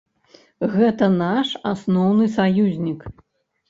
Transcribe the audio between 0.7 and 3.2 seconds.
Гэта наш асноўны саюзнік.